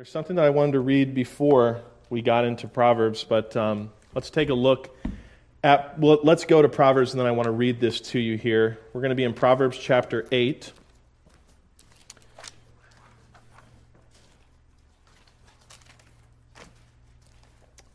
[0.00, 4.30] There's something that I wanted to read before we got into Proverbs, but um, let's
[4.30, 4.96] take a look
[5.62, 8.38] at, well, let's go to Proverbs, and then I want to read this to you
[8.38, 8.78] here.
[8.94, 10.72] We're going to be in Proverbs chapter 8.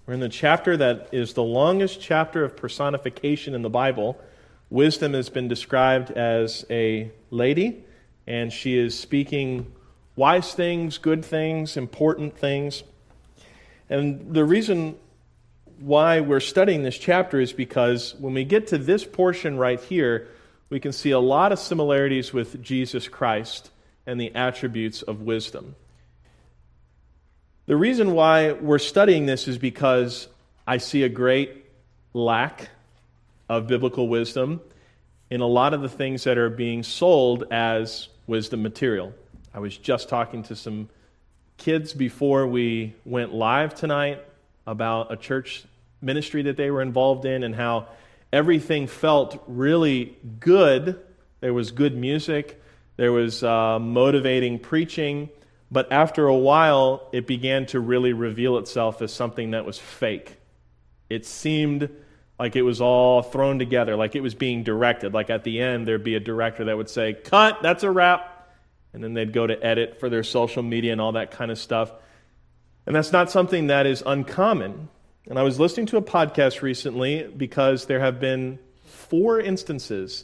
[0.06, 4.22] We're in the chapter that is the longest chapter of personification in the Bible.
[4.70, 7.84] Wisdom has been described as a lady,
[8.28, 9.74] and she is speaking
[10.16, 12.84] wise things, good things, important things.
[13.90, 14.96] And the reason
[15.80, 20.28] why we're studying this chapter is because when we get to this portion right here,
[20.70, 23.72] we can see a lot of similarities with Jesus Christ
[24.08, 25.76] and the attributes of wisdom.
[27.68, 30.28] The reason why we're studying this is because
[30.68, 31.66] I see a great
[32.14, 32.70] lack
[33.50, 34.62] of biblical wisdom
[35.30, 39.14] in a lot of the things that are being sold as wisdom material.
[39.56, 40.90] I was just talking to some
[41.56, 44.22] kids before we went live tonight
[44.68, 45.64] about a church
[46.02, 47.88] ministry that they were involved in and how
[48.34, 51.00] everything felt really good.
[51.40, 52.62] There was good music,
[52.98, 55.30] there was uh, motivating preaching,
[55.72, 60.36] but after a while, it began to really reveal itself as something that was fake.
[61.10, 61.90] It seemed
[62.38, 65.14] like it was all thrown together, like it was being directed.
[65.14, 68.35] Like at the end, there'd be a director that would say, Cut, that's a wrap
[68.96, 71.60] and then they'd go to edit for their social media and all that kind of
[71.60, 71.92] stuff.
[72.86, 74.88] And that's not something that is uncommon.
[75.28, 80.24] And I was listening to a podcast recently because there have been four instances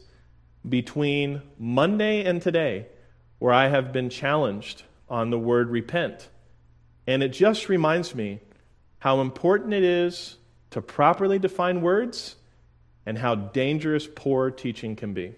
[0.67, 2.87] between Monday and today
[3.39, 6.29] where I have been challenged on the word repent.
[7.05, 8.39] And it just reminds me
[8.99, 10.37] how important it is
[10.69, 12.37] to properly define words
[13.05, 15.35] and how dangerous poor teaching can be.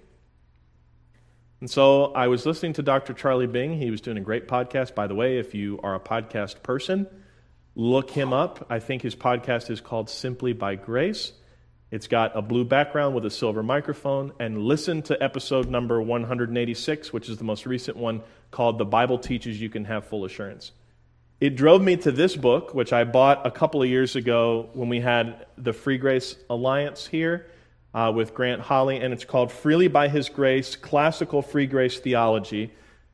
[1.63, 3.13] And so I was listening to Dr.
[3.13, 3.79] Charlie Bing.
[3.79, 4.95] He was doing a great podcast.
[4.95, 7.07] By the way, if you are a podcast person,
[7.73, 8.67] look him up.
[8.69, 11.31] I think his podcast is called Simply by Grace.
[11.89, 14.33] It's got a blue background with a silver microphone.
[14.41, 19.17] And listen to episode number 186, which is the most recent one, called The Bible
[19.17, 20.73] Teaches You Can Have Full Assurance.
[21.39, 24.89] It drove me to this book, which I bought a couple of years ago when
[24.89, 27.45] we had the Free Grace Alliance here
[27.93, 32.71] uh, with Grant Hawley, and it's called Freely by His Grace Classical Free Grace Theology.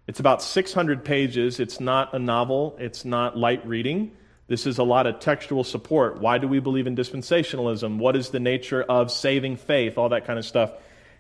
[0.08, 1.60] It's about 600 pages.
[1.60, 4.12] It's not a novel, it's not light reading.
[4.48, 6.20] This is a lot of textual support.
[6.20, 8.00] Why do we believe in dispensationalism?
[8.00, 9.98] What is the nature of saving faith?
[9.98, 10.72] All that kind of stuff.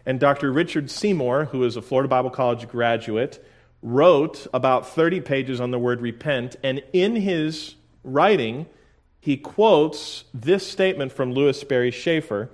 [0.05, 0.51] And Dr.
[0.51, 3.45] Richard Seymour, who is a Florida Bible College graduate,
[3.83, 6.55] wrote about 30 pages on the word repent.
[6.63, 8.65] And in his writing,
[9.19, 12.49] he quotes this statement from Lewis Sperry Chafer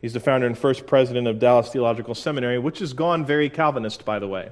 [0.00, 4.04] He's the founder and first president of Dallas Theological Seminary, which has gone very Calvinist,
[4.04, 4.50] by the way.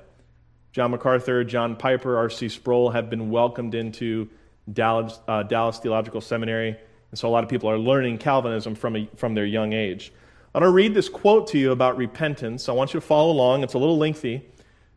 [0.73, 2.49] John MacArthur, John Piper, R.C.
[2.49, 4.29] Sproul have been welcomed into
[4.73, 6.77] Dallas, uh, Dallas Theological Seminary,
[7.11, 10.13] and so a lot of people are learning Calvinism from, a, from their young age.
[10.55, 12.69] I'm going to read this quote to you about repentance.
[12.69, 13.63] I want you to follow along.
[13.63, 14.49] It's a little lengthy.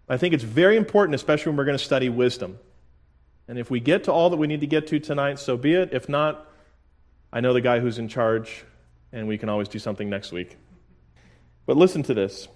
[0.09, 2.57] I think it's very important, especially when we're going to study wisdom.
[3.47, 5.73] And if we get to all that we need to get to tonight, so be
[5.73, 5.89] it.
[5.93, 6.49] If not,
[7.31, 8.65] I know the guy who's in charge
[9.11, 10.57] and we can always do something next week.
[11.65, 12.47] But listen to this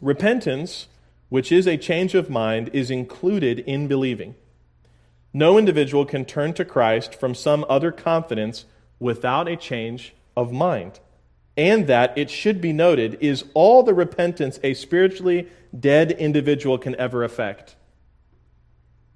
[0.00, 0.86] repentance,
[1.28, 4.34] which is a change of mind, is included in believing.
[5.32, 8.64] No individual can turn to Christ from some other confidence
[8.98, 10.98] without a change of mind.
[11.56, 15.48] And that, it should be noted, is all the repentance a spiritually
[15.78, 17.76] dead individual can ever effect.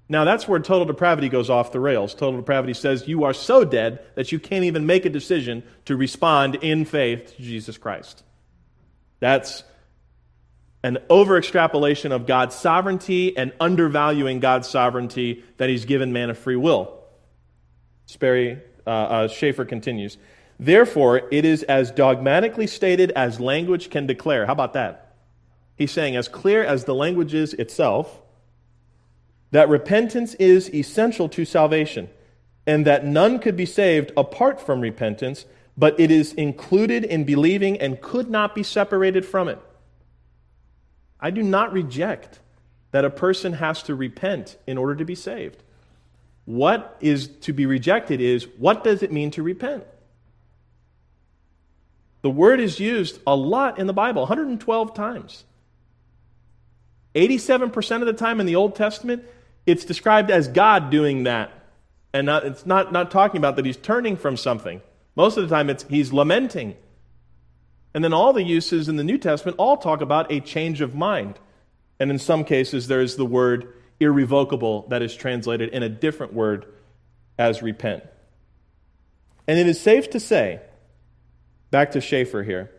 [0.07, 2.13] Now, that's where total depravity goes off the rails.
[2.13, 5.97] Total depravity says you are so dead that you can't even make a decision to
[5.97, 8.23] respond in faith to Jesus Christ.
[9.19, 9.63] That's
[10.83, 16.35] an over extrapolation of God's sovereignty and undervaluing God's sovereignty that He's given man a
[16.35, 17.03] free will.
[18.05, 20.19] Sperry, uh, uh, Chafer continues.
[20.59, 24.45] Therefore, it is as dogmatically stated as language can declare.
[24.45, 25.15] How about that?
[25.75, 28.21] He's saying, as clear as the language is itself
[29.55, 32.09] that repentance is essential to salvation,
[32.67, 35.45] and that none could be saved apart from repentance,
[35.77, 39.57] but it is included in believing and could not be separated from it.
[41.21, 42.41] I do not reject
[42.91, 45.63] that a person has to repent in order to be saved.
[46.43, 49.85] What is to be rejected is what does it mean to repent?
[52.23, 55.45] The word is used a lot in the Bible, 112 times.
[57.15, 59.23] 87% of the time in the Old Testament,
[59.65, 61.51] it's described as God doing that.
[62.13, 64.81] And not, it's not, not talking about that he's turning from something.
[65.15, 66.75] Most of the time, it's he's lamenting.
[67.93, 70.95] And then all the uses in the New Testament all talk about a change of
[70.95, 71.39] mind.
[71.99, 76.65] And in some cases, there's the word irrevocable that is translated in a different word
[77.37, 78.03] as repent.
[79.47, 80.59] And it is safe to say,
[81.71, 82.71] back to Chafer here,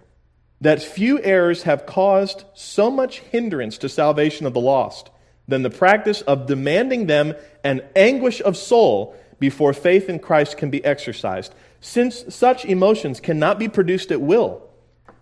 [0.60, 5.10] that few errors have caused so much hindrance to salvation of the lost
[5.48, 7.34] than the practice of demanding them
[7.64, 13.58] an anguish of soul before faith in Christ can be exercised, since such emotions cannot
[13.58, 14.62] be produced at will.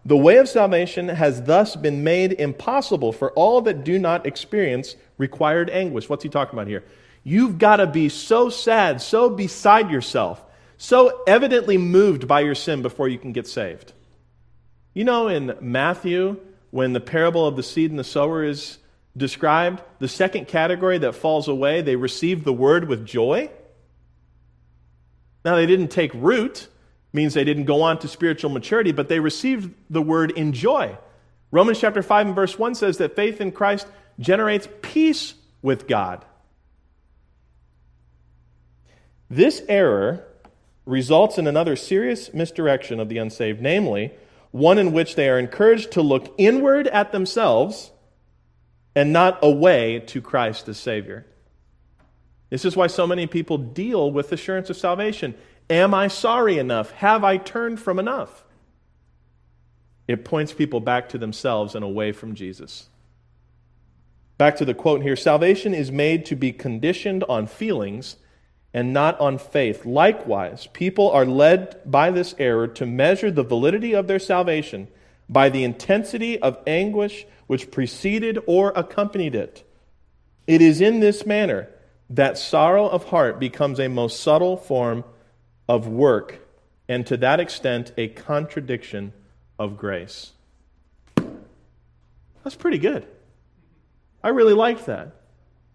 [0.07, 4.97] The way of salvation has thus been made impossible for all that do not experience
[5.17, 6.09] required anguish.
[6.09, 6.85] What's he talking about here?
[7.23, 10.45] You've got to be so sad, so beside yourself,
[10.77, 13.95] so evidently moved by your sin before you can get saved.
[14.93, 16.39] You know, in Matthew,
[16.71, 18.79] when the parable of the seed and the sower is
[19.17, 23.51] described, the second category that falls away, they received the word with joy.
[25.45, 26.69] Now, they didn't take root,
[27.13, 30.97] means they didn't go on to spiritual maturity, but they received the word in joy.
[31.51, 33.87] Romans chapter 5 and verse 1 says that faith in Christ
[34.19, 36.25] generates peace with God.
[39.31, 40.25] This error
[40.87, 44.13] results in another serious misdirection of the unsaved, namely,
[44.51, 47.91] one in which they are encouraged to look inward at themselves
[48.95, 51.27] and not away to Christ as Savior.
[52.51, 55.35] This is why so many people deal with assurance of salvation.
[55.69, 56.91] Am I sorry enough?
[56.93, 58.45] Have I turned from enough?
[60.07, 62.89] It points people back to themselves and away from Jesus.
[64.37, 68.17] Back to the quote here salvation is made to be conditioned on feelings
[68.73, 69.87] and not on faith.
[69.87, 74.89] Likewise, people are led by this error to measure the validity of their salvation
[75.29, 79.69] by the intensity of anguish which preceded or accompanied it.
[80.47, 81.69] It is in this manner
[82.11, 85.05] that sorrow of heart becomes a most subtle form
[85.69, 86.41] of work,
[86.89, 89.13] and to that extent, a contradiction
[89.59, 90.33] of grace.
[91.17, 93.07] That's pretty good.
[94.23, 95.17] I really like that.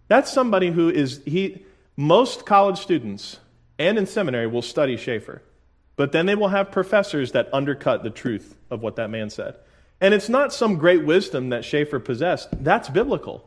[0.06, 1.64] That's somebody who is, he,
[1.96, 3.38] most college students
[3.78, 5.42] and in seminary will study Chafer,
[5.96, 9.56] but then they will have professors that undercut the truth of what that man said.
[10.00, 13.46] And it's not some great wisdom that Chafer possessed, that's biblical.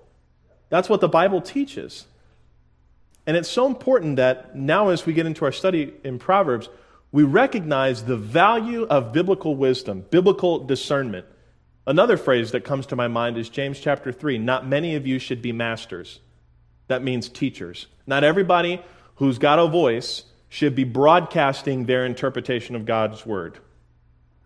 [0.69, 2.05] That's what the Bible teaches.
[3.25, 6.69] And it's so important that now, as we get into our study in Proverbs,
[7.11, 11.25] we recognize the value of biblical wisdom, biblical discernment.
[11.85, 15.19] Another phrase that comes to my mind is James chapter 3 Not many of you
[15.19, 16.19] should be masters.
[16.87, 17.87] That means teachers.
[18.05, 18.81] Not everybody
[19.15, 23.59] who's got a voice should be broadcasting their interpretation of God's word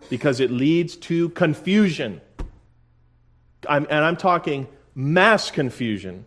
[0.10, 2.22] because it leads to confusion.
[3.68, 6.26] I'm, and I'm talking mass confusion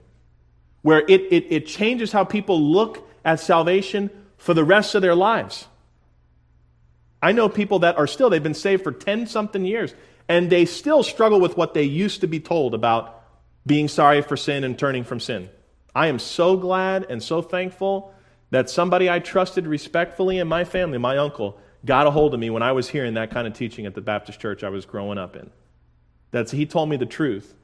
[0.82, 5.14] where it, it, it changes how people look at salvation for the rest of their
[5.14, 5.67] lives.
[7.22, 9.94] I know people that are still, they've been saved for 10 something years,
[10.28, 13.22] and they still struggle with what they used to be told about
[13.67, 15.50] being sorry for sin and turning from sin.
[15.94, 18.14] I am so glad and so thankful
[18.50, 22.50] that somebody I trusted respectfully in my family, my uncle, got a hold of me
[22.50, 25.19] when I was hearing that kind of teaching at the Baptist church I was growing
[25.19, 25.50] up in.
[26.31, 27.55] That's, he told me the truth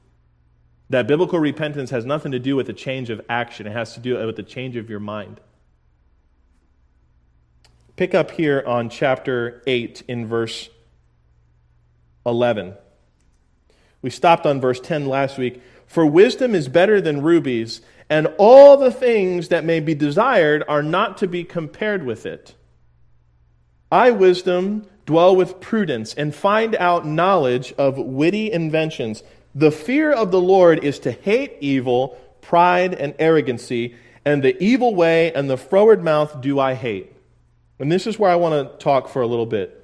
[0.90, 4.00] that biblical repentance has nothing to do with a change of action, it has to
[4.00, 5.40] do with a change of your mind.
[7.96, 10.68] Pick up here on chapter 8 in verse
[12.26, 12.74] 11.
[14.02, 15.62] We stopped on verse 10 last week.
[15.86, 17.80] For wisdom is better than rubies,
[18.10, 22.54] and all the things that may be desired are not to be compared with it.
[23.90, 29.22] I, wisdom, dwell with prudence and find out knowledge of witty inventions.
[29.54, 34.94] The fear of the Lord is to hate evil, pride, and arrogancy, and the evil
[34.94, 37.12] way and the froward mouth do I hate.
[37.78, 39.82] And this is where I want to talk for a little bit.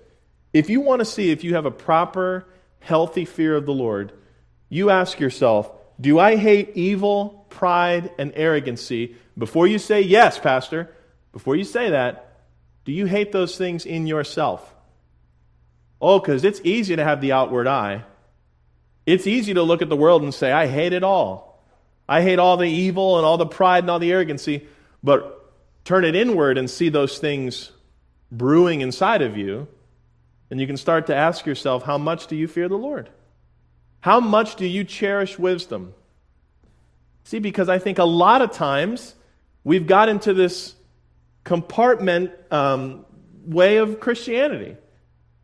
[0.53, 2.47] If you want to see if you have a proper,
[2.81, 4.13] healthy fear of the Lord,
[4.69, 9.17] you ask yourself, do I hate evil, pride, and arrogancy?
[9.39, 10.93] Before you say yes, Pastor,
[11.33, 12.32] before you say that,
[12.85, 14.75] do you hate those things in yourself?
[16.01, 18.05] Oh, because it's easy to have the outward eye.
[19.07, 21.61] It's easy to look at the world and say, I hate it all.
[22.09, 24.67] I hate all the evil and all the pride and all the arrogancy.
[25.03, 25.53] But
[25.85, 27.71] turn it inward and see those things
[28.31, 29.69] brewing inside of you.
[30.51, 33.09] And you can start to ask yourself, how much do you fear the Lord?
[34.01, 35.95] How much do you cherish wisdom?
[37.25, 39.15] See, because I think a lot of times
[39.63, 40.75] we've got into this
[41.45, 43.05] compartment um,
[43.45, 44.77] way of Christianity.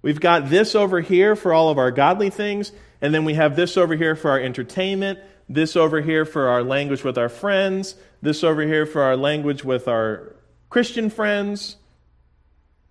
[0.03, 3.57] We've got this over here for all of our godly things, and then we have
[3.57, 7.97] this over here for our entertainment, this over here for our language with our friends,
[8.23, 10.35] this over here for our language with our
[10.71, 11.77] Christian friends.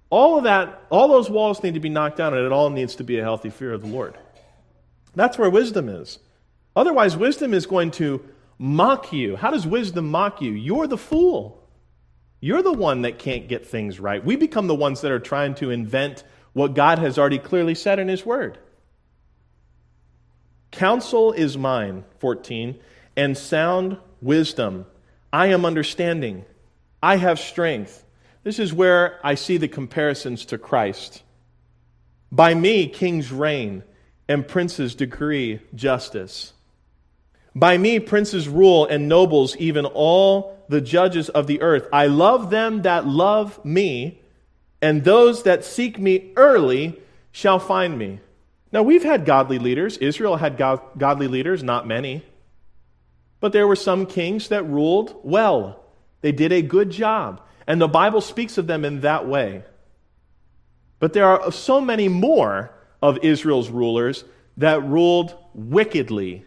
[0.10, 2.96] All of that, all those walls need to be knocked down, and it all needs
[2.96, 4.18] to be a healthy fear of the Lord.
[5.16, 6.20] That's where wisdom is.
[6.76, 8.24] Otherwise, wisdom is going to
[8.58, 9.36] mock you.
[9.36, 10.52] How does wisdom mock you?
[10.52, 11.67] You're the fool.
[12.40, 14.24] You're the one that can't get things right.
[14.24, 18.00] We become the ones that are trying to invent what God has already clearly said
[18.00, 18.58] in His Word.
[20.72, 22.80] Counsel is mine, 14,
[23.16, 24.86] and sound wisdom.
[25.34, 26.46] I am understanding.
[27.02, 28.04] I have strength.
[28.44, 31.24] This is where I see the comparisons to Christ.
[32.32, 33.84] By me, kings reign
[34.28, 36.54] and princes decree justice.
[37.56, 41.88] By me, princes rule and nobles, even all the judges of the earth.
[41.92, 44.22] I love them that love me,
[44.82, 47.00] and those that seek me early
[47.32, 48.20] shall find me.
[48.72, 49.98] Now, we've had godly leaders.
[49.98, 52.24] Israel had godly leaders, not many.
[53.40, 55.84] But there were some kings that ruled well.
[56.22, 57.42] They did a good job.
[57.66, 59.64] And the Bible speaks of them in that way.
[61.00, 62.72] But there are so many more
[63.02, 64.24] of Israel's rulers
[64.58, 66.46] that ruled wickedly,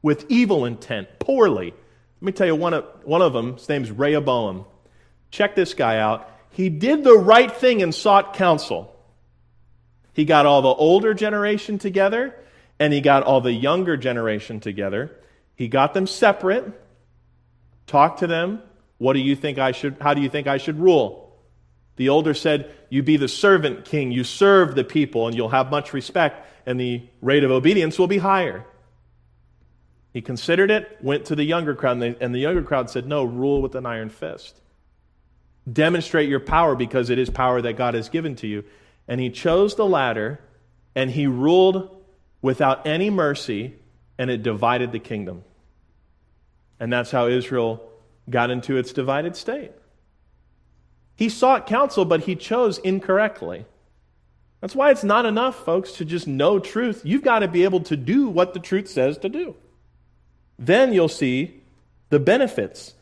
[0.00, 1.74] with evil intent, poorly.
[2.22, 4.64] Let me tell you one of, one of them, his name's Rehoboam.
[5.32, 6.30] Check this guy out.
[6.50, 8.94] He did the right thing and sought counsel.
[10.12, 12.36] He got all the older generation together
[12.78, 15.10] and he got all the younger generation together.
[15.56, 16.72] He got them separate,
[17.88, 18.62] talked to them.
[18.98, 21.36] What do you think I should how do you think I should rule?
[21.96, 25.72] The older said, You be the servant king, you serve the people, and you'll have
[25.72, 28.64] much respect, and the rate of obedience will be higher.
[30.12, 33.06] He considered it, went to the younger crowd, and, they, and the younger crowd said,
[33.06, 34.60] No, rule with an iron fist.
[35.70, 38.64] Demonstrate your power because it is power that God has given to you.
[39.08, 40.40] And he chose the latter,
[40.94, 42.04] and he ruled
[42.42, 43.74] without any mercy,
[44.18, 45.44] and it divided the kingdom.
[46.78, 47.88] And that's how Israel
[48.28, 49.72] got into its divided state.
[51.16, 53.64] He sought counsel, but he chose incorrectly.
[54.60, 57.02] That's why it's not enough, folks, to just know truth.
[57.04, 59.56] You've got to be able to do what the truth says to do.
[60.62, 61.60] Then you'll see
[62.10, 62.94] the benefits.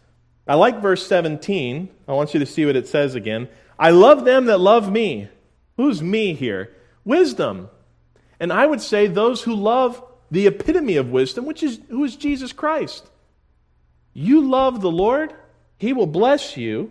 [0.49, 1.91] I like verse 17.
[2.09, 3.49] I want you to see what it says again.
[3.79, 5.29] I love them that love me.
[5.77, 6.75] Who's me here?
[7.05, 7.69] Wisdom.
[8.39, 12.17] And I would say those who love the epitome of wisdom, which is who is
[12.17, 13.09] Jesus Christ.
[14.15, 15.35] You love the Lord,
[15.77, 16.91] he will bless you.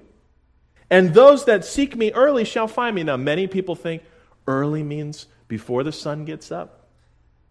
[0.91, 3.03] And those that seek me early shall find me.
[3.03, 4.03] Now, many people think
[4.47, 6.87] early means before the sun gets up.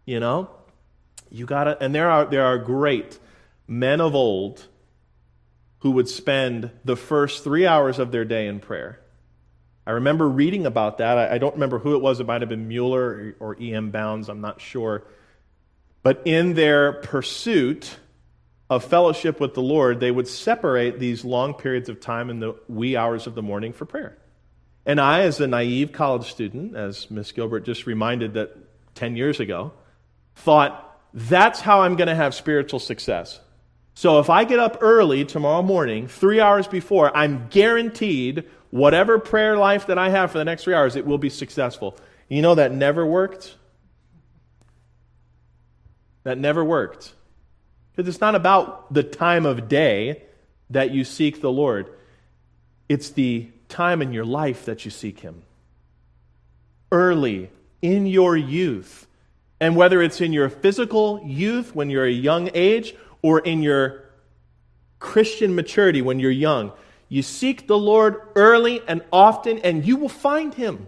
[0.04, 0.50] You know?
[1.30, 3.18] You gotta, and there are, there are great
[3.66, 4.66] men of old
[5.80, 9.00] who would spend the first three hours of their day in prayer.
[9.86, 11.16] I remember reading about that.
[11.16, 12.20] I, I don't remember who it was.
[12.20, 13.90] It might have been Mueller or, or E.M.
[13.90, 14.28] Bounds.
[14.28, 15.04] I'm not sure.
[16.02, 17.96] But in their pursuit
[18.70, 22.54] of fellowship with the Lord, they would separate these long periods of time in the
[22.68, 24.18] wee hours of the morning for prayer.
[24.84, 28.56] And I, as a naive college student, as Miss Gilbert just reminded that
[28.94, 29.72] 10 years ago,
[30.34, 33.40] thought, that's how I'm going to have spiritual success.
[33.94, 39.56] So if I get up early tomorrow morning, three hours before, I'm guaranteed whatever prayer
[39.56, 41.96] life that I have for the next three hours, it will be successful.
[42.28, 43.56] You know that never worked?
[46.22, 47.12] That never worked.
[47.90, 50.22] Because it's not about the time of day
[50.70, 51.90] that you seek the Lord,
[52.88, 55.42] it's the time in your life that you seek Him.
[56.92, 57.50] Early,
[57.82, 59.07] in your youth.
[59.60, 64.04] And whether it's in your physical youth when you're a young age or in your
[64.98, 66.72] Christian maturity when you're young,
[67.08, 70.86] you seek the Lord early and often, and you will find Him.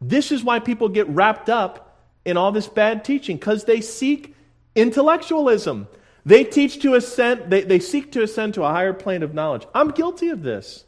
[0.00, 4.34] This is why people get wrapped up in all this bad teaching, because they seek
[4.74, 5.86] intellectualism.
[6.24, 9.66] They teach to ascend, they, they seek to ascend to a higher plane of knowledge.
[9.72, 10.84] I'm guilty of this.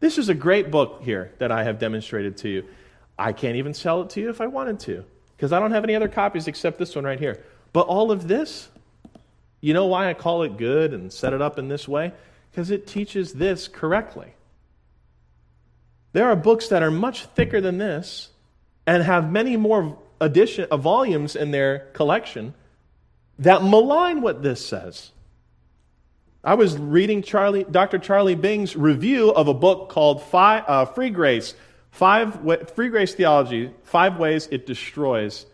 [0.00, 2.64] This is a great book here that I have demonstrated to you.
[3.18, 5.04] I can't even sell it to you if I wanted to,
[5.38, 7.44] because I don't have any other copies except this one right here.
[7.72, 8.68] But all of this,
[9.60, 12.12] you know why I call it good and set it up in this way?
[12.50, 14.34] Because it teaches this correctly.
[16.12, 18.30] There are books that are much thicker than this
[18.84, 22.52] and have many more edition, uh, volumes in their collection
[23.38, 25.12] that malign what this says.
[26.42, 28.00] I was reading Charlie, Dr.
[28.00, 31.54] Charlie Bing's review of a book called uh, Free Grace,
[31.98, 32.40] Five
[32.74, 35.46] Free Grace Theology, Five Ways It Destroys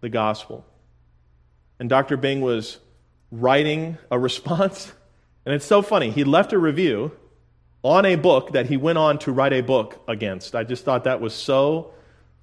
[0.00, 0.66] the Gospel.
[1.78, 2.16] And Dr.
[2.16, 2.78] Bing was
[3.30, 4.92] writing a response,
[5.46, 6.10] and it's so funny.
[6.10, 7.12] He left a review
[7.82, 10.54] on a book that he went on to write a book against.
[10.54, 11.92] I just thought that was so,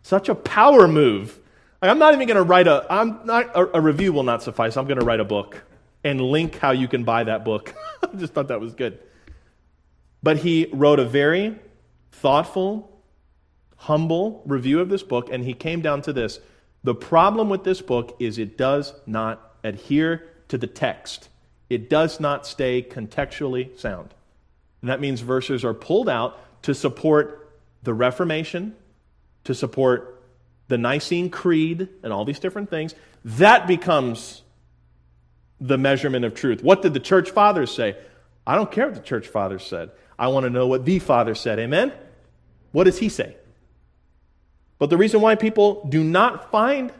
[0.02, 1.40] such a power move
[1.82, 4.44] like, I'm not even going to write a, I'm not, a, a review will not
[4.44, 4.76] suffice.
[4.76, 5.64] I'm going to write a book
[6.04, 7.74] and link how you can buy that book.
[8.04, 9.00] I just thought that was good.
[10.22, 11.58] But he wrote a very
[12.12, 12.99] thoughtful,
[13.80, 16.40] humble review of this book, and he came down to this.
[16.84, 21.30] The problem with this book is it does not adhere to the text,
[21.70, 24.14] it does not stay contextually sound.
[24.82, 27.52] And that means verses are pulled out to support
[27.84, 28.76] the Reformation,
[29.44, 30.24] to support
[30.68, 32.96] the Nicene Creed, and all these different things.
[33.24, 34.42] That becomes
[35.62, 36.64] the measurement of truth.
[36.64, 37.98] What did the church fathers say?
[38.48, 39.92] I don't care what the church fathers said.
[40.18, 41.60] I want to know what the Father said.
[41.60, 41.94] Amen?
[42.72, 43.36] What does he say?
[44.80, 46.92] But the reason why people do not find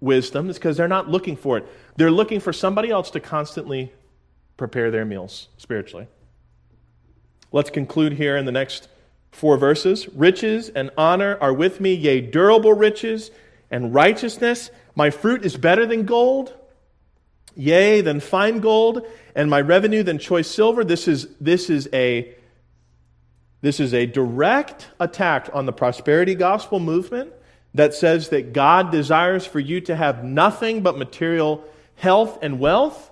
[0.00, 1.66] wisdom is because they're not looking for it.
[1.96, 3.92] They're looking for somebody else to constantly
[4.56, 6.08] prepare their meals spiritually.
[7.52, 8.88] Let's conclude here in the next
[9.30, 10.08] four verses.
[10.08, 13.30] Riches and honor are with me, yea, durable riches
[13.70, 14.70] and righteousness.
[14.94, 16.54] My fruit is better than gold,
[17.54, 20.82] yea, than fine gold, and my revenue than choice silver.
[20.82, 22.34] This is, this is a
[23.62, 27.32] this is a direct attack on the prosperity gospel movement
[27.74, 31.64] that says that God desires for you to have nothing but material
[31.94, 33.10] health and wealth.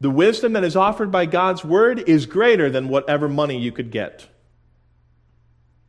[0.00, 3.90] The wisdom that is offered by God's word is greater than whatever money you could
[3.90, 4.28] get.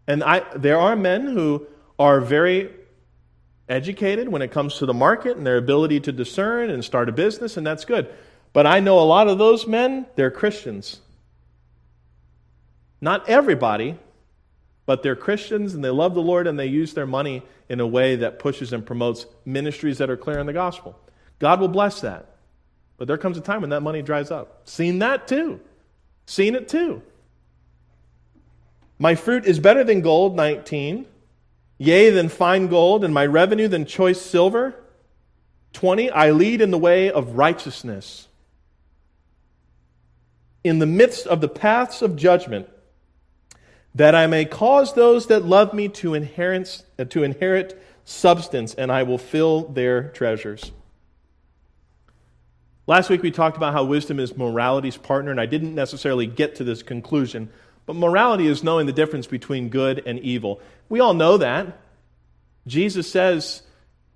[0.07, 1.67] And I, there are men who
[1.99, 2.71] are very
[3.67, 7.11] educated when it comes to the market and their ability to discern and start a
[7.11, 8.07] business, and that's good.
[8.53, 11.01] But I know a lot of those men, they're Christians.
[13.05, 13.99] Not everybody,
[14.87, 17.85] but they're Christians and they love the Lord and they use their money in a
[17.85, 20.97] way that pushes and promotes ministries that are clear in the gospel.
[21.37, 22.25] God will bless that.
[22.97, 24.67] But there comes a time when that money dries up.
[24.67, 25.59] Seen that too.
[26.25, 27.03] Seen it too.
[28.97, 31.05] My fruit is better than gold, 19.
[31.77, 34.73] Yea, than fine gold, and my revenue than choice silver.
[35.73, 36.09] 20.
[36.09, 38.27] I lead in the way of righteousness.
[40.63, 42.67] In the midst of the paths of judgment,
[43.95, 48.91] that I may cause those that love me to inherit, uh, to inherit substance, and
[48.91, 50.71] I will fill their treasures.
[52.87, 56.55] Last week we talked about how wisdom is morality's partner, and I didn't necessarily get
[56.55, 57.49] to this conclusion,
[57.85, 60.59] but morality is knowing the difference between good and evil.
[60.89, 61.79] We all know that.
[62.67, 63.63] Jesus says,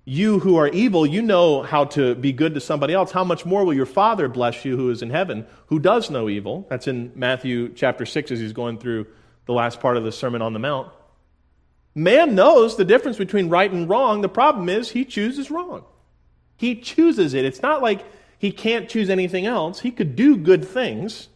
[0.04, 3.12] You who are evil, you know how to be good to somebody else.
[3.12, 6.28] How much more will your Father bless you who is in heaven, who does know
[6.28, 6.66] evil?
[6.68, 9.06] That's in Matthew chapter 6 as he's going through
[9.50, 10.92] the last part of the Sermon on the Mount.
[11.92, 14.20] Man knows the difference between right and wrong.
[14.20, 15.84] The problem is he chooses wrong.
[16.56, 17.44] He chooses it.
[17.44, 18.04] It's not like
[18.38, 19.80] he can't choose anything else.
[19.80, 21.26] He could do good things,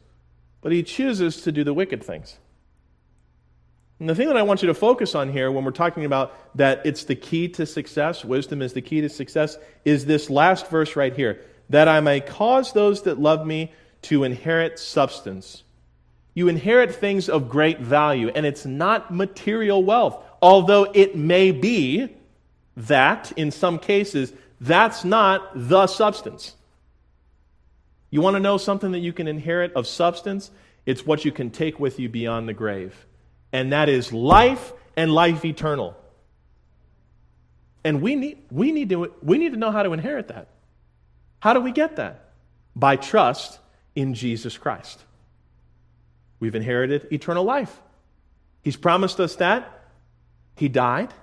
[0.61, 2.39] but he chooses to do the wicked things.
[3.99, 6.37] And the thing that I want you to focus on here when we're talking about
[6.57, 10.71] that it's the key to success, wisdom is the key to success, is this last
[10.71, 13.73] verse right here that I may cause those that love me
[14.03, 15.64] to inherit substance
[16.35, 20.21] you inherit things of great value, and it's not material wealth.
[20.43, 22.09] Although it may be
[22.77, 26.55] that, in some cases, that's not the substance.
[28.11, 30.51] You want to know something that you can inherit of substance?
[30.87, 33.07] It's what you can take with you beyond the grave.
[33.53, 35.97] And that is life and life eternal.
[37.85, 40.49] And we need, we need, to, we need to know how to inherit that.
[41.41, 42.31] How do we get that?
[42.75, 43.59] By trust
[43.95, 45.01] in Jesus Christ.
[46.45, 47.81] We've inherited eternal life.
[48.61, 49.67] He's promised us that.
[50.57, 51.15] He died.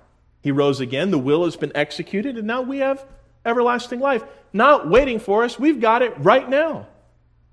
[0.42, 1.12] He rose again.
[1.12, 3.06] The will has been executed, and now we have
[3.46, 4.24] everlasting life.
[4.52, 5.60] Not waiting for us.
[5.60, 6.88] We've got it right now.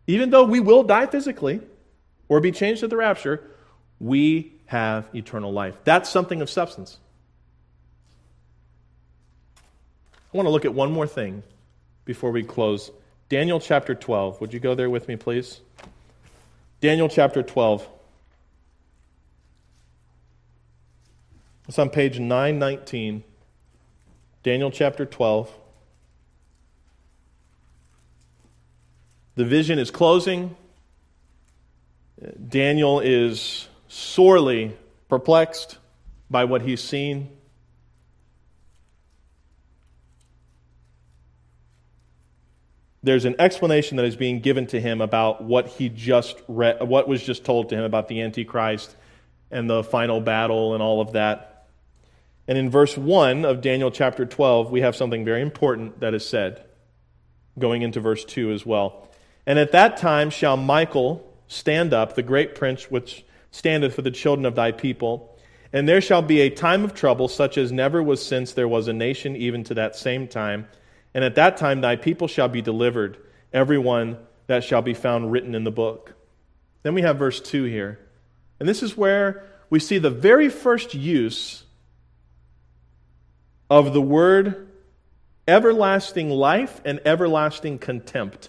[0.06, 1.60] Even though we will die physically
[2.26, 3.46] or be changed at the rapture,
[4.00, 5.76] we have eternal life.
[5.84, 6.96] That's something of substance.
[10.32, 11.42] I want to look at one more thing
[12.06, 12.90] before we close.
[13.28, 14.40] Daniel chapter 12.
[14.40, 15.60] Would you go there with me, please?
[16.80, 17.88] Daniel chapter 12.
[21.66, 23.24] It's on page 919.
[24.44, 25.52] Daniel chapter 12.
[29.34, 30.56] The vision is closing.
[32.48, 34.76] Daniel is sorely
[35.08, 35.78] perplexed
[36.30, 37.28] by what he's seen.
[43.08, 47.08] There's an explanation that is being given to him about what he just read, what
[47.08, 48.94] was just told to him about the Antichrist
[49.50, 51.66] and the final battle and all of that.
[52.46, 56.26] And in verse 1 of Daniel chapter 12, we have something very important that is
[56.28, 56.62] said,
[57.58, 59.08] going into verse 2 as well.
[59.46, 64.10] And at that time shall Michael stand up, the great prince which standeth for the
[64.10, 65.34] children of thy people.
[65.72, 68.86] And there shall be a time of trouble, such as never was since there was
[68.86, 70.68] a nation, even to that same time
[71.18, 73.18] and at that time thy people shall be delivered,
[73.52, 76.14] every one that shall be found written in the book.
[76.84, 77.98] Then we have verse 2 here.
[78.60, 81.64] And this is where we see the very first use
[83.68, 84.68] of the word
[85.48, 88.48] everlasting life and everlasting contempt.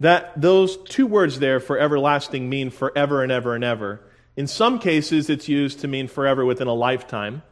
[0.00, 4.02] That those two words there for everlasting mean forever and ever and ever.
[4.36, 7.42] In some cases, it's used to mean forever within a lifetime.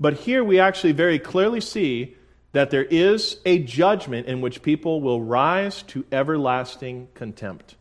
[0.00, 2.16] But here we actually very clearly see
[2.54, 7.74] that there is a judgment in which people will rise to everlasting contempt,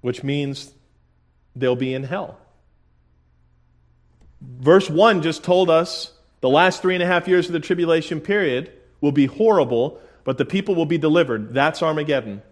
[0.00, 0.72] which means
[1.56, 2.38] they'll be in hell.
[4.40, 8.20] Verse 1 just told us the last three and a half years of the tribulation
[8.20, 11.52] period will be horrible, but the people will be delivered.
[11.52, 12.42] That's Armageddon.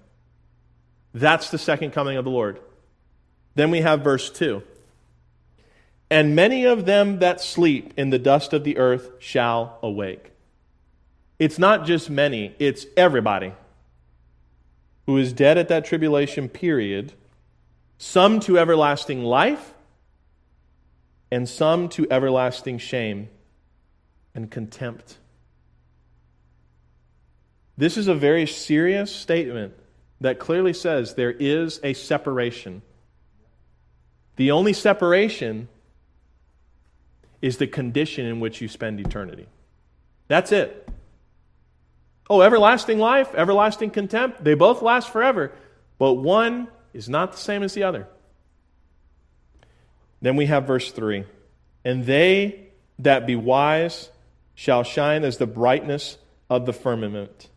[1.14, 2.58] That's the second coming of the Lord.
[3.54, 4.60] Then we have verse 2.
[6.10, 10.31] And many of them that sleep in the dust of the earth shall awake.
[11.42, 13.52] It's not just many, it's everybody
[15.06, 17.14] who is dead at that tribulation period,
[17.98, 19.74] some to everlasting life,
[21.32, 23.28] and some to everlasting shame
[24.36, 25.18] and contempt.
[27.76, 29.74] This is a very serious statement
[30.20, 32.82] that clearly says there is a separation.
[34.36, 35.66] The only separation
[37.40, 39.48] is the condition in which you spend eternity.
[40.28, 40.88] That's it.
[42.30, 45.52] Oh, everlasting life, everlasting contempt, they both last forever,
[45.98, 48.08] but one is not the same as the other.
[50.20, 51.24] Then we have verse 3
[51.84, 54.10] And they that be wise
[54.54, 57.48] shall shine as the brightness of the firmament,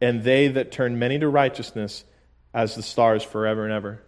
[0.00, 2.04] and they that turn many to righteousness
[2.54, 4.02] as the stars forever and ever.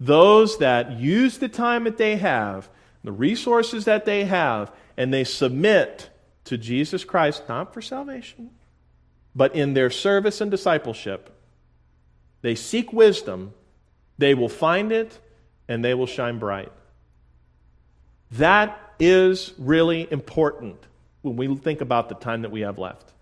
[0.00, 2.68] Those that use the time that they have,
[3.02, 6.10] the resources that they have, and they submit
[6.44, 8.50] to Jesus Christ, not for salvation,
[9.34, 11.30] but in their service and discipleship,
[12.42, 13.54] they seek wisdom,
[14.18, 15.18] they will find it,
[15.68, 16.70] and they will shine bright.
[18.32, 20.76] That is really important
[21.22, 23.12] when we think about the time that we have left.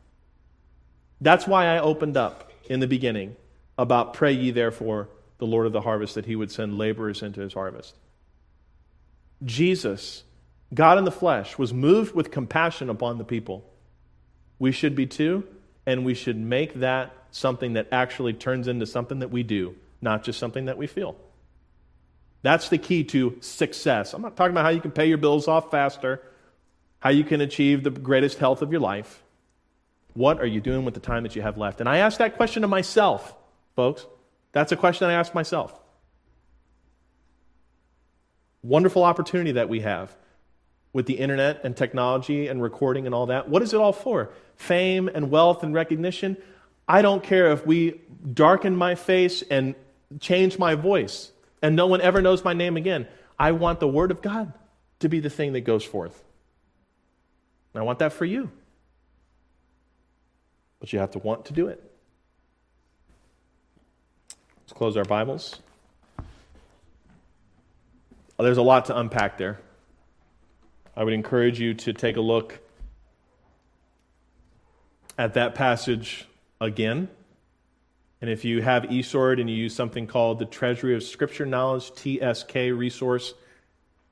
[1.20, 3.36] That's why I opened up in the beginning
[3.78, 5.08] about pray ye therefore
[5.38, 7.94] the Lord of the harvest that he would send laborers into his harvest.
[9.44, 10.24] Jesus,
[10.74, 13.64] God in the flesh, was moved with compassion upon the people.
[14.58, 15.44] We should be too
[15.86, 20.22] and we should make that something that actually turns into something that we do, not
[20.22, 21.16] just something that we feel.
[22.42, 24.14] That's the key to success.
[24.14, 26.20] I'm not talking about how you can pay your bills off faster,
[27.00, 29.22] how you can achieve the greatest health of your life.
[30.14, 31.80] What are you doing with the time that you have left?
[31.80, 33.34] And I ask that question to myself,
[33.74, 34.06] folks.
[34.52, 35.78] That's a question I ask myself.
[38.62, 40.14] Wonderful opportunity that we have
[40.92, 43.48] with the internet and technology and recording and all that.
[43.48, 44.30] What is it all for?
[44.56, 46.36] Fame and wealth and recognition?
[46.86, 48.00] I don't care if we
[48.32, 49.74] darken my face and
[50.20, 53.06] change my voice and no one ever knows my name again.
[53.38, 54.52] I want the Word of God
[54.98, 56.22] to be the thing that goes forth.
[57.72, 58.50] And I want that for you.
[60.80, 61.82] But you have to want to do it.
[64.60, 65.60] Let's close our Bibles.
[68.38, 69.60] Oh, there's a lot to unpack there.
[70.96, 72.60] I would encourage you to take a look
[75.18, 76.26] at that passage
[76.60, 77.08] again.
[78.20, 81.92] And if you have eSword and you use something called the Treasury of Scripture Knowledge,
[81.94, 83.34] TSK resource,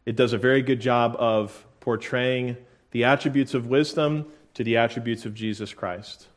[0.05, 2.57] it does a very good job of portraying
[2.91, 6.29] the attributes of wisdom to the attributes of Jesus Christ.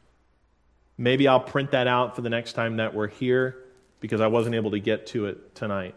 [0.97, 3.57] Maybe I'll print that out for the next time that we're here
[3.99, 5.95] because I wasn't able to get to it tonight.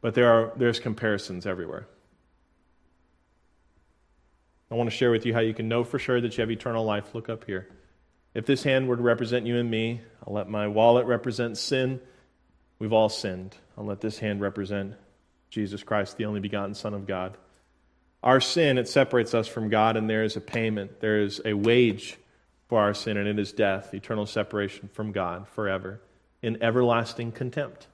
[0.00, 1.86] But there are, there's comparisons everywhere.
[4.70, 6.50] I want to share with you how you can know for sure that you have
[6.50, 7.14] eternal life.
[7.14, 7.68] Look up here.
[8.34, 12.00] If this hand were to represent you and me, I'll let my wallet represent sin.
[12.78, 13.56] We've all sinned.
[13.76, 14.94] I'll let this hand represent
[15.50, 17.36] Jesus Christ, the only begotten Son of God.
[18.22, 21.00] Our sin, it separates us from God, and there is a payment.
[21.00, 22.18] There is a wage
[22.68, 26.00] for our sin, and it is death, eternal separation from God forever,
[26.42, 27.86] in everlasting contempt.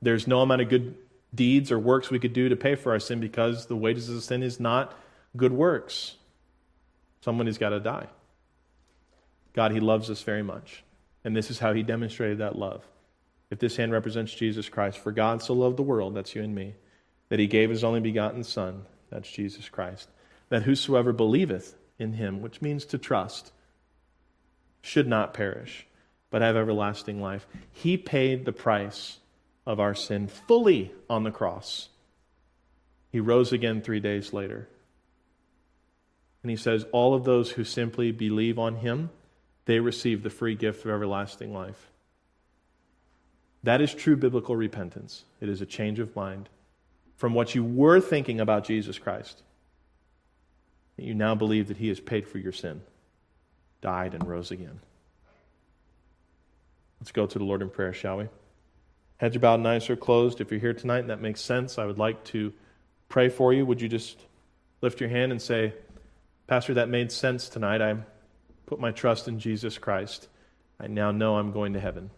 [0.00, 0.94] There's no amount of good
[1.34, 4.22] deeds or works we could do to pay for our sin because the wages of
[4.22, 4.96] sin is not
[5.36, 6.16] good works.
[7.20, 8.06] Somebody's got to die.
[9.52, 10.84] God, He loves us very much.
[11.24, 12.86] And this is how He demonstrated that love.
[13.50, 16.54] If this hand represents Jesus Christ, for God so loved the world, that's you and
[16.54, 16.74] me,
[17.28, 20.08] that He gave His only begotten Son, that's Jesus Christ,
[20.48, 23.52] that whosoever believeth in Him, which means to trust,
[24.80, 25.86] should not perish,
[26.30, 27.46] but have everlasting life.
[27.72, 29.18] He paid the price
[29.68, 31.90] of our sin fully on the cross.
[33.12, 34.66] He rose again three days later.
[36.42, 39.10] And he says, All of those who simply believe on him,
[39.66, 41.90] they receive the free gift of everlasting life.
[43.62, 45.24] That is true biblical repentance.
[45.38, 46.48] It is a change of mind
[47.16, 49.42] from what you were thinking about Jesus Christ.
[50.96, 52.80] You now believe that he has paid for your sin,
[53.82, 54.80] died, and rose again.
[57.00, 58.28] Let's go to the Lord in prayer, shall we?
[59.18, 60.40] Heads are bowed and eyes are closed.
[60.40, 62.52] If you're here tonight and that makes sense, I would like to
[63.08, 63.66] pray for you.
[63.66, 64.18] Would you just
[64.80, 65.74] lift your hand and say,
[66.46, 67.82] Pastor, that made sense tonight.
[67.82, 67.96] I
[68.66, 70.28] put my trust in Jesus Christ.
[70.80, 72.10] I now know I'm going to heaven.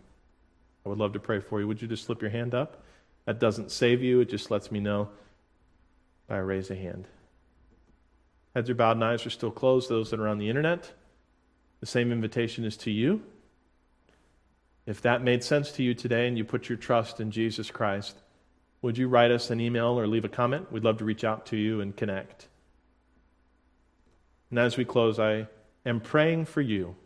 [0.85, 1.67] I would love to pray for you.
[1.67, 2.83] Would you just slip your hand up?
[3.25, 5.09] That doesn't save you, it just lets me know
[6.27, 7.07] by a raise a hand.
[8.55, 9.89] Heads are bowed and eyes are still closed.
[9.89, 10.93] Those that are on the internet,
[11.81, 13.23] the same invitation is to you.
[14.91, 18.17] If that made sense to you today and you put your trust in Jesus Christ,
[18.83, 20.73] would you write us an email or leave a comment?
[20.73, 22.49] We'd love to reach out to you and connect.
[24.51, 25.47] And as we close, I
[25.87, 26.97] am praying for you.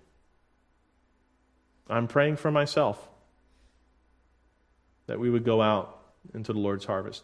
[1.87, 3.07] I'm praying for myself
[5.07, 6.01] that we would go out
[6.33, 7.23] into the Lord's harvest.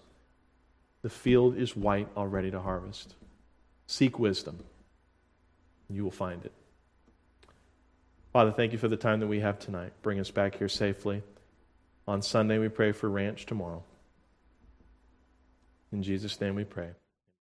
[1.00, 3.14] The field is white already to harvest.
[3.86, 4.58] Seek wisdom,
[5.88, 6.52] and you will find it.
[8.32, 9.92] Father, thank you for the time that we have tonight.
[10.02, 11.22] Bring us back here safely.
[12.06, 13.82] On Sunday, we pray for ranch tomorrow.
[15.92, 16.90] In Jesus' name we pray.